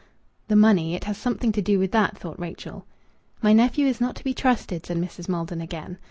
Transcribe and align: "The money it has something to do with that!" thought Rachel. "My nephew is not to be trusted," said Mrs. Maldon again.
"The 0.47 0.55
money 0.55 0.95
it 0.95 1.03
has 1.03 1.15
something 1.15 1.51
to 1.51 1.61
do 1.61 1.77
with 1.77 1.91
that!" 1.91 2.17
thought 2.17 2.39
Rachel. 2.39 2.87
"My 3.43 3.53
nephew 3.53 3.85
is 3.85 4.01
not 4.01 4.15
to 4.15 4.23
be 4.23 4.33
trusted," 4.33 4.83
said 4.83 4.97
Mrs. 4.97 5.29
Maldon 5.29 5.61
again. 5.61 5.99